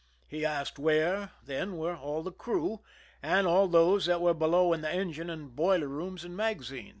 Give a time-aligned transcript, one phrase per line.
[0.27, 2.79] He asked where, then, were all the crew,
[3.21, 6.89] and all those that were below in the engine and boiler rooms and magazines.